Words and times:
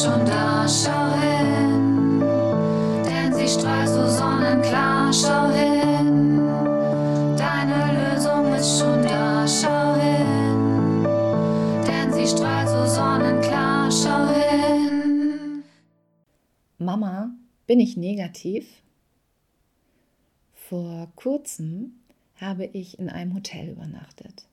schon 0.00 0.24
da, 0.24 0.66
schau 0.66 1.12
hin, 1.20 2.20
denn 3.04 3.34
sie 3.34 3.46
strahlt 3.46 3.88
so 3.88 4.08
sonnenklar, 4.08 5.12
schau 5.12 5.50
hin, 5.50 6.48
deine 7.36 7.80
Lösung 7.98 8.54
ist 8.54 8.78
schon 8.78 9.02
da, 9.02 9.46
schau 9.46 9.94
hin, 9.96 11.04
denn 11.86 12.12
sie 12.12 12.26
strahlt 12.26 12.68
so 12.68 12.86
sonnenklar, 12.86 13.90
schau 13.90 14.28
hin. 14.28 15.62
Mama, 16.78 17.30
bin 17.66 17.78
ich 17.78 17.96
negativ? 17.96 18.66
Vor 20.54 21.12
kurzem 21.16 22.00
habe 22.36 22.64
ich 22.64 22.98
in 22.98 23.10
einem 23.10 23.34
Hotel 23.34 23.68
übernachtet. 23.68 24.46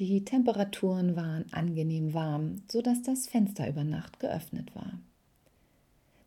Die 0.00 0.24
Temperaturen 0.24 1.14
waren 1.14 1.44
angenehm 1.52 2.14
warm, 2.14 2.62
sodass 2.68 3.02
das 3.02 3.26
Fenster 3.26 3.68
über 3.68 3.84
Nacht 3.84 4.18
geöffnet 4.18 4.74
war. 4.74 4.98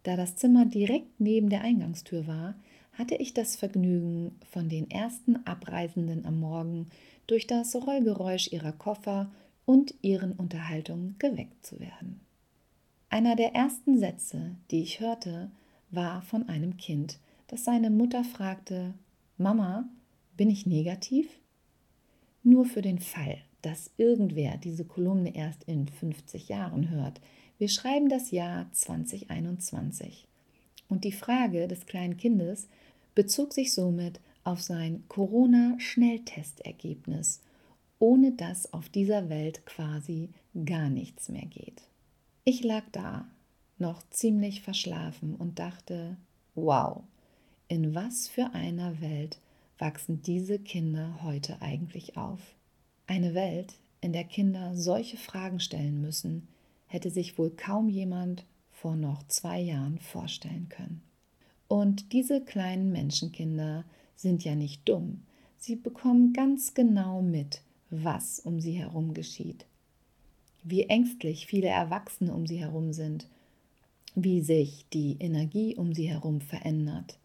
Da 0.03 0.15
das 0.15 0.35
Zimmer 0.35 0.67
direkt 0.67 1.19
neben 1.19 1.49
der 1.49 1.61
Eingangstür 1.61 2.27
war, 2.27 2.53
hatte 2.91 3.15
ich 3.15 3.33
das 3.33 3.55
Vergnügen, 3.55 4.35
von 4.51 4.69
den 4.69 4.91
ersten 4.91 5.37
Abreisenden 5.47 6.23
am 6.23 6.39
Morgen 6.39 6.85
durch 7.25 7.47
das 7.47 7.75
Rollgeräusch 7.75 8.51
ihrer 8.51 8.73
Koffer 8.73 9.31
und 9.65 9.95
ihren 10.03 10.33
Unterhaltungen 10.33 11.15
geweckt 11.17 11.65
zu 11.65 11.79
werden. 11.79 12.19
Einer 13.09 13.35
der 13.35 13.55
ersten 13.55 13.97
Sätze, 13.97 14.51
die 14.69 14.83
ich 14.83 14.99
hörte, 14.99 15.49
war 15.89 16.21
von 16.21 16.47
einem 16.47 16.77
Kind, 16.77 17.17
das 17.47 17.63
seine 17.63 17.89
Mutter 17.89 18.23
fragte, 18.23 18.93
Mama, 19.39 19.89
bin 20.37 20.51
ich 20.51 20.67
negativ? 20.67 21.27
Nur 22.43 22.65
für 22.65 22.83
den 22.83 22.99
Fall, 22.99 23.39
dass 23.63 23.89
irgendwer 23.97 24.57
diese 24.57 24.85
Kolumne 24.85 25.35
erst 25.35 25.63
in 25.63 25.87
50 25.87 26.49
Jahren 26.49 26.91
hört, 26.91 27.19
wir 27.57 27.69
schreiben 27.69 28.09
das 28.09 28.29
Jahr 28.31 28.71
2021. 28.71 30.27
Und 30.89 31.05
die 31.05 31.11
Frage 31.11 31.67
des 31.67 31.87
kleinen 31.87 32.17
Kindes 32.17 32.67
bezog 33.15 33.53
sich 33.53 33.73
somit 33.73 34.19
auf 34.43 34.61
sein 34.61 35.03
Corona-Schnelltestergebnis, 35.07 37.41
ohne 37.99 38.33
dass 38.33 38.73
auf 38.73 38.89
dieser 38.89 39.29
Welt 39.29 39.65
quasi 39.65 40.27
gar 40.65 40.89
nichts 40.89 41.29
mehr 41.29 41.45
geht. 41.45 41.83
Ich 42.43 42.61
lag 42.63 42.83
da, 42.91 43.29
noch 43.79 44.03
ziemlich 44.09 44.61
verschlafen 44.61 45.35
und 45.35 45.59
dachte, 45.59 46.17
wow, 46.55 47.03
in 47.69 47.95
was 47.95 48.27
für 48.27 48.53
einer 48.53 48.99
Welt 49.01 49.39
wachsen 49.79 50.21
diese 50.21 50.59
Kinder 50.59 51.23
heute 51.23 51.61
eigentlich 51.61 52.17
auf? 52.17 52.41
Eine 53.07 53.33
Welt, 53.33 53.75
in 54.01 54.13
der 54.13 54.23
Kinder 54.23 54.75
solche 54.75 55.17
Fragen 55.17 55.59
stellen 55.59 56.01
müssen, 56.01 56.47
hätte 56.87 57.09
sich 57.09 57.37
wohl 57.37 57.51
kaum 57.51 57.89
jemand 57.89 58.45
vor 58.71 58.95
noch 58.95 59.23
zwei 59.27 59.59
Jahren 59.59 59.97
vorstellen 59.99 60.67
können. 60.69 61.01
Und 61.67 62.11
diese 62.13 62.41
kleinen 62.41 62.91
Menschenkinder 62.91 63.85
sind 64.15 64.43
ja 64.43 64.55
nicht 64.55 64.87
dumm. 64.87 65.23
Sie 65.57 65.75
bekommen 65.75 66.33
ganz 66.33 66.73
genau 66.73 67.21
mit, 67.21 67.61
was 67.89 68.39
um 68.39 68.59
sie 68.59 68.73
herum 68.73 69.13
geschieht. 69.13 69.65
Wie 70.63 70.83
ängstlich 70.83 71.45
viele 71.45 71.69
Erwachsene 71.69 72.33
um 72.33 72.45
sie 72.45 72.57
herum 72.57 72.91
sind, 72.93 73.27
wie 74.15 74.41
sich 74.41 74.85
die 74.93 75.17
Energie 75.19 75.75
um 75.75 75.93
sie 75.93 76.09
herum 76.09 76.41
verändert, 76.41 77.17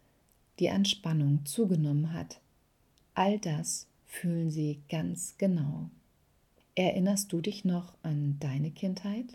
die 0.60 0.70
Anspannung 0.70 1.44
zugenommen 1.44 2.12
hat. 2.12 2.40
All 3.14 3.38
das 3.40 3.87
fühlen 4.08 4.50
sie 4.50 4.80
ganz 4.88 5.36
genau. 5.38 5.90
Erinnerst 6.74 7.32
du 7.32 7.40
dich 7.40 7.64
noch 7.64 7.94
an 8.02 8.36
deine 8.40 8.70
Kindheit? 8.70 9.26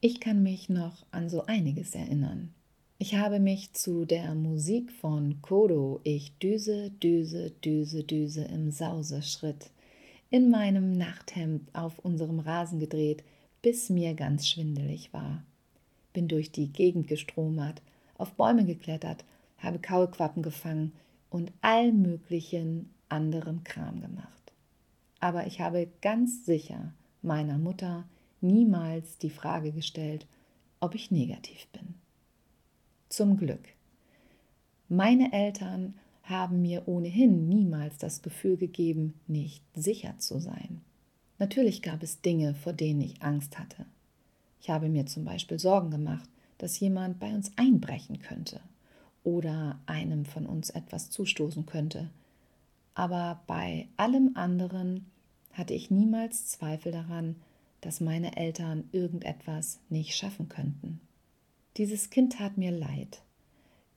Ich 0.00 0.20
kann 0.20 0.42
mich 0.42 0.68
noch 0.68 1.04
an 1.10 1.28
so 1.28 1.44
einiges 1.46 1.94
erinnern. 1.94 2.54
Ich 2.98 3.16
habe 3.16 3.40
mich 3.40 3.72
zu 3.72 4.04
der 4.04 4.34
Musik 4.34 4.92
von 4.92 5.42
Kodo, 5.42 6.00
ich 6.04 6.38
düse, 6.38 6.90
düse, 6.90 7.50
düse, 7.50 8.04
düse 8.04 8.44
im 8.44 8.70
Sauseschritt, 8.70 9.70
in 10.30 10.48
meinem 10.48 10.92
Nachthemd 10.92 11.74
auf 11.74 11.98
unserem 11.98 12.38
Rasen 12.38 12.78
gedreht, 12.78 13.24
bis 13.62 13.90
mir 13.90 14.14
ganz 14.14 14.48
schwindelig 14.48 15.12
war. 15.12 15.42
Bin 16.12 16.28
durch 16.28 16.52
die 16.52 16.72
Gegend 16.72 17.08
gestromert, 17.08 17.82
auf 18.16 18.32
Bäume 18.34 18.64
geklettert, 18.64 19.24
habe 19.58 19.80
Kaulquappen 19.80 20.42
gefangen 20.42 20.92
und 21.30 21.50
all 21.62 21.92
möglichen 21.92 22.93
anderen 23.08 23.64
Kram 23.64 24.00
gemacht. 24.00 24.52
Aber 25.20 25.46
ich 25.46 25.60
habe 25.60 25.88
ganz 26.02 26.44
sicher 26.44 26.92
meiner 27.22 27.58
Mutter 27.58 28.04
niemals 28.40 29.18
die 29.18 29.30
Frage 29.30 29.72
gestellt, 29.72 30.26
ob 30.80 30.94
ich 30.94 31.10
negativ 31.10 31.66
bin. 31.68 31.94
Zum 33.08 33.36
Glück. 33.36 33.68
Meine 34.88 35.32
Eltern 35.32 35.94
haben 36.24 36.62
mir 36.62 36.88
ohnehin 36.88 37.48
niemals 37.48 37.98
das 37.98 38.22
Gefühl 38.22 38.56
gegeben, 38.56 39.14
nicht 39.26 39.62
sicher 39.74 40.18
zu 40.18 40.40
sein. 40.40 40.82
Natürlich 41.38 41.82
gab 41.82 42.02
es 42.02 42.20
Dinge, 42.20 42.54
vor 42.54 42.72
denen 42.72 43.00
ich 43.00 43.22
Angst 43.22 43.58
hatte. 43.58 43.86
Ich 44.60 44.70
habe 44.70 44.88
mir 44.88 45.06
zum 45.06 45.24
Beispiel 45.24 45.58
Sorgen 45.58 45.90
gemacht, 45.90 46.28
dass 46.58 46.80
jemand 46.80 47.18
bei 47.18 47.34
uns 47.34 47.52
einbrechen 47.56 48.20
könnte 48.20 48.60
oder 49.24 49.78
einem 49.86 50.24
von 50.24 50.46
uns 50.46 50.70
etwas 50.70 51.10
zustoßen 51.10 51.66
könnte. 51.66 52.10
Aber 52.94 53.42
bei 53.46 53.88
allem 53.96 54.32
anderen 54.34 55.10
hatte 55.52 55.74
ich 55.74 55.90
niemals 55.90 56.46
Zweifel 56.46 56.92
daran, 56.92 57.36
dass 57.80 58.00
meine 58.00 58.36
Eltern 58.36 58.88
irgendetwas 58.92 59.80
nicht 59.90 60.16
schaffen 60.16 60.48
könnten. 60.48 61.00
Dieses 61.76 62.10
Kind 62.10 62.34
tat 62.34 62.56
mir 62.56 62.70
leid, 62.70 63.22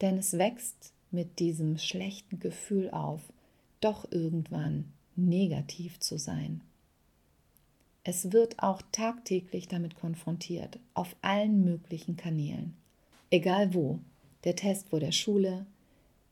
denn 0.01 0.17
es 0.17 0.37
wächst 0.37 0.93
mit 1.11 1.39
diesem 1.39 1.77
schlechten 1.77 2.39
Gefühl 2.39 2.89
auf, 2.89 3.21
doch 3.79 4.11
irgendwann 4.11 4.91
negativ 5.15 5.99
zu 5.99 6.17
sein. 6.17 6.61
Es 8.03 8.31
wird 8.31 8.59
auch 8.59 8.81
tagtäglich 8.91 9.67
damit 9.67 9.95
konfrontiert, 9.95 10.79
auf 10.93 11.15
allen 11.21 11.63
möglichen 11.63 12.15
Kanälen. 12.15 12.75
Egal 13.29 13.73
wo, 13.73 13.99
der 14.43 14.55
Test 14.55 14.89
vor 14.89 14.99
der 14.99 15.11
Schule, 15.11 15.65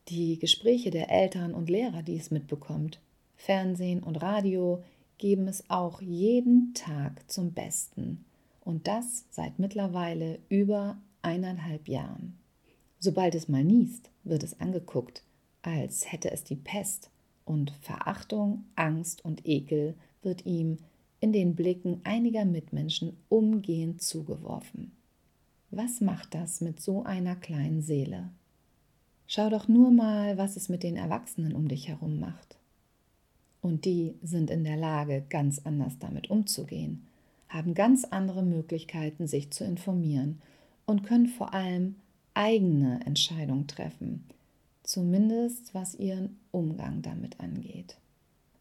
die 0.08 0.38
Gespräche 0.40 0.92
der 0.92 1.10
Eltern 1.10 1.54
und 1.54 1.70
Lehrer, 1.70 2.04
die 2.04 2.18
es 2.18 2.32
mitbekommt, 2.32 3.00
Fernsehen 3.36 4.04
und 4.04 4.22
Radio, 4.22 4.84
geben 5.18 5.48
es 5.48 5.70
auch 5.70 6.02
jeden 6.02 6.74
Tag 6.74 7.30
zum 7.30 7.54
Besten 7.54 8.26
und 8.62 8.88
das 8.88 9.26
seit 9.30 9.60
mittlerweile 9.60 10.40
über 10.50 10.98
eineinhalb 11.22 11.88
Jahren. 11.88 12.38
Sobald 13.00 13.36
es 13.36 13.48
mal 13.48 13.64
niest, 13.64 14.10
wird 14.24 14.44
es 14.44 14.60
angeguckt, 14.60 15.24
als 15.62 16.12
hätte 16.12 16.32
es 16.32 16.44
die 16.44 16.56
Pest 16.56 17.10
und 17.46 17.72
Verachtung, 17.82 18.66
Angst 18.76 19.24
und 19.24 19.46
Ekel 19.46 19.96
wird 20.22 20.46
ihm 20.46 20.78
in 21.20 21.32
den 21.32 21.56
Blicken 21.56 22.02
einiger 22.04 22.46
Mitmenschen 22.46 23.18
umgehend 23.30 24.02
zugeworfen. 24.02 24.92
Was 25.72 26.02
macht 26.02 26.34
das 26.34 26.62
mit 26.62 26.80
so 26.80 27.04
einer 27.04 27.36
kleinen 27.36 27.82
Seele? 27.82 28.30
Schau 29.28 29.50
doch 29.50 29.68
nur 29.68 29.92
mal, 29.92 30.38
was 30.38 30.56
es 30.56 30.70
mit 30.70 30.84
den 30.84 30.98
Erwachsenen 30.98 31.54
um 31.54 31.68
dich 31.68 31.88
herum 31.88 32.20
macht. 32.20 32.58
Und 33.62 33.86
die 33.86 34.14
sind 34.22 34.52
in 34.52 34.64
der 34.64 34.78
Lage, 34.78 35.24
ganz 35.30 35.62
anders 35.64 35.98
damit 36.00 36.30
umzugehen, 36.30 37.08
haben 37.50 37.74
ganz 37.74 38.06
andere 38.06 38.44
Möglichkeiten, 38.44 39.28
sich 39.28 39.52
zu 39.52 39.64
informieren 39.64 40.42
und 40.86 41.04
können 41.04 41.28
vor 41.28 41.54
allem 41.54 41.96
eigene 42.36 43.00
Entscheidungen 43.06 43.66
treffen, 43.66 44.24
zumindest 44.84 45.74
was 45.74 45.96
ihren 45.96 46.38
Umgang 46.52 47.02
damit 47.02 47.40
angeht. 47.40 47.98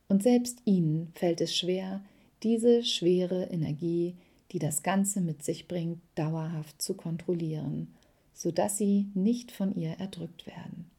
Und 0.09 0.23
selbst 0.23 0.63
ihnen 0.65 1.09
fällt 1.15 1.41
es 1.41 1.55
schwer, 1.55 2.01
diese 2.43 2.83
schwere 2.83 3.45
Energie, 3.45 4.15
die 4.53 4.59
das 4.59 4.83
Ganze 4.83 5.21
mit 5.21 5.43
sich 5.43 5.67
bringt, 5.67 5.99
dauerhaft 6.15 6.81
zu 6.81 6.95
kontrollieren, 6.95 7.89
sodass 8.35 8.77
sie 8.77 9.07
nicht 9.15 9.53
von 9.53 9.75
ihr 9.75 9.93
erdrückt 9.93 10.47
werden. 10.47 10.91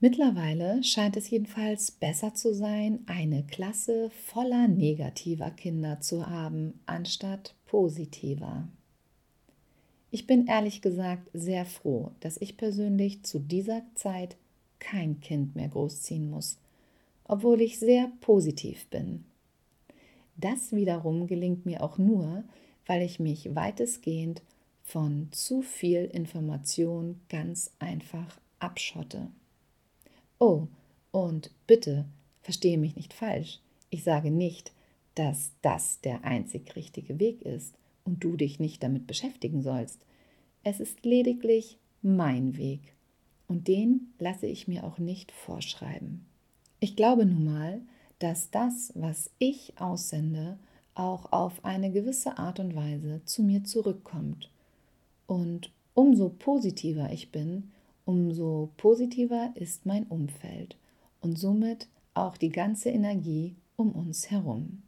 Mittlerweile 0.00 0.82
scheint 0.84 1.16
es 1.16 1.28
jedenfalls 1.28 1.90
besser 1.90 2.32
zu 2.32 2.54
sein, 2.54 3.00
eine 3.06 3.42
Klasse 3.42 4.10
voller 4.26 4.68
negativer 4.68 5.50
Kinder 5.50 6.00
zu 6.00 6.28
haben, 6.28 6.78
anstatt 6.86 7.54
positiver. 7.66 8.68
Ich 10.10 10.26
bin 10.26 10.46
ehrlich 10.46 10.80
gesagt 10.80 11.28
sehr 11.34 11.66
froh, 11.66 12.12
dass 12.20 12.40
ich 12.40 12.56
persönlich 12.56 13.24
zu 13.24 13.40
dieser 13.40 13.82
Zeit 13.96 14.36
kein 14.78 15.20
Kind 15.20 15.56
mehr 15.56 15.68
großziehen 15.68 16.30
muss, 16.30 16.58
obwohl 17.24 17.60
ich 17.60 17.80
sehr 17.80 18.10
positiv 18.20 18.86
bin. 18.86 19.24
Das 20.36 20.72
wiederum 20.72 21.26
gelingt 21.26 21.66
mir 21.66 21.82
auch 21.82 21.98
nur, 21.98 22.44
weil 22.86 23.02
ich 23.02 23.18
mich 23.18 23.54
weitestgehend 23.56 24.42
von 24.88 25.28
zu 25.32 25.60
viel 25.60 26.06
Information 26.06 27.20
ganz 27.28 27.70
einfach 27.78 28.40
abschotte. 28.58 29.28
Oh, 30.38 30.66
und 31.10 31.50
bitte, 31.66 32.06
verstehe 32.40 32.78
mich 32.78 32.96
nicht 32.96 33.12
falsch. 33.12 33.60
Ich 33.90 34.02
sage 34.02 34.30
nicht, 34.30 34.72
dass 35.14 35.52
das 35.60 36.00
der 36.00 36.24
einzig 36.24 36.74
richtige 36.74 37.20
Weg 37.20 37.42
ist 37.42 37.74
und 38.04 38.24
du 38.24 38.36
dich 38.36 38.60
nicht 38.60 38.82
damit 38.82 39.06
beschäftigen 39.06 39.62
sollst. 39.62 40.00
Es 40.64 40.80
ist 40.80 41.04
lediglich 41.04 41.76
mein 42.00 42.56
Weg. 42.56 42.80
Und 43.46 43.68
den 43.68 44.14
lasse 44.18 44.46
ich 44.46 44.68
mir 44.68 44.84
auch 44.84 44.98
nicht 44.98 45.32
vorschreiben. 45.32 46.24
Ich 46.80 46.96
glaube 46.96 47.26
nun 47.26 47.44
mal, 47.44 47.82
dass 48.20 48.50
das, 48.50 48.92
was 48.94 49.30
ich 49.38 49.74
aussende, 49.78 50.58
auch 50.94 51.30
auf 51.30 51.62
eine 51.64 51.92
gewisse 51.92 52.38
Art 52.38 52.58
und 52.58 52.74
Weise 52.74 53.20
zu 53.26 53.42
mir 53.42 53.64
zurückkommt. 53.64 54.50
Und 55.28 55.70
umso 55.92 56.30
positiver 56.30 57.12
ich 57.12 57.30
bin, 57.30 57.70
umso 58.06 58.70
positiver 58.78 59.52
ist 59.56 59.84
mein 59.84 60.04
Umfeld 60.04 60.76
und 61.20 61.38
somit 61.38 61.86
auch 62.14 62.38
die 62.38 62.48
ganze 62.48 62.88
Energie 62.88 63.54
um 63.76 63.92
uns 63.92 64.30
herum. 64.30 64.82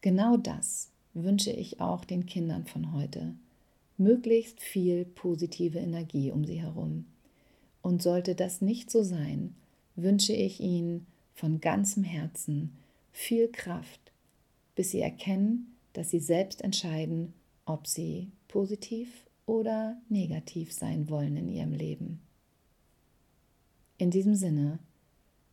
Genau 0.00 0.38
das 0.38 0.90
wünsche 1.12 1.52
ich 1.52 1.78
auch 1.78 2.06
den 2.06 2.24
Kindern 2.24 2.64
von 2.64 2.94
heute. 2.94 3.34
Möglichst 3.98 4.60
viel 4.60 5.04
positive 5.04 5.78
Energie 5.78 6.30
um 6.30 6.46
sie 6.46 6.62
herum. 6.62 7.04
Und 7.82 8.02
sollte 8.02 8.34
das 8.34 8.62
nicht 8.62 8.90
so 8.90 9.02
sein, 9.02 9.54
wünsche 9.94 10.32
ich 10.32 10.58
ihnen 10.58 11.06
von 11.34 11.60
ganzem 11.60 12.02
Herzen 12.02 12.72
viel 13.12 13.48
Kraft, 13.48 14.00
bis 14.74 14.92
sie 14.92 15.00
erkennen, 15.00 15.76
dass 15.92 16.08
sie 16.08 16.20
selbst 16.20 16.62
entscheiden, 16.62 17.34
ob 17.72 17.86
sie 17.86 18.30
positiv 18.48 19.26
oder 19.46 20.00
negativ 20.08 20.72
sein 20.72 21.08
wollen 21.08 21.36
in 21.36 21.48
ihrem 21.48 21.72
Leben. 21.72 22.20
In 23.98 24.10
diesem 24.10 24.34
Sinne, 24.34 24.78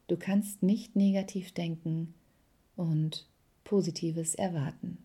du 0.07 0.18
kannst 0.18 0.62
nicht 0.62 0.95
negativ 0.95 1.54
denken 1.54 2.13
und 2.75 3.27
Positives 3.63 4.36
erwarten. 4.36 4.98